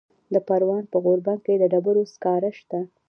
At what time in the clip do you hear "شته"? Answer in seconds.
2.59-2.79